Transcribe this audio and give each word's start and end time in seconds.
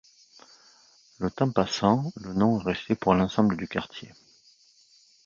Le 1.19 1.29
temps 1.29 1.51
passant, 1.51 2.11
le 2.15 2.33
nom 2.33 2.59
est 2.59 2.63
resté 2.63 2.95
pour 2.95 3.13
l'ensemble 3.13 3.55
du 3.55 3.67
quartier. 3.67 4.11